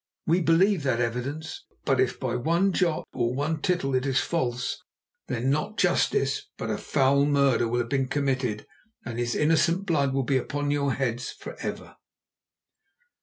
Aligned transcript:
We 0.25 0.41
believe 0.41 0.81
that 0.81 0.99
evidence, 0.99 1.63
but 1.85 1.99
if 1.99 2.19
by 2.19 2.35
one 2.35 2.73
jot 2.73 3.03
or 3.13 3.35
one 3.35 3.61
tittle 3.61 3.93
it 3.93 4.03
is 4.07 4.19
false, 4.19 4.81
then 5.27 5.51
not 5.51 5.77
justice, 5.77 6.49
but 6.57 6.71
a 6.71 6.79
foul 6.79 7.23
murder 7.27 7.67
will 7.67 7.81
have 7.81 7.89
been 7.89 8.07
committed 8.07 8.65
and 9.05 9.19
his 9.19 9.35
innocent 9.35 9.85
blood 9.85 10.11
will 10.11 10.23
be 10.23 10.37
upon 10.37 10.71
your 10.71 10.93
heads 10.93 11.29
for 11.29 11.55
ever. 11.59 11.97